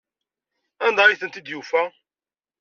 [0.85, 1.83] Anda ay tent-id-yufa?